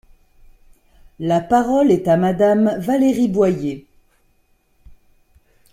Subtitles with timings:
[1.19, 3.85] La parole est à Madame Valérie Boyer.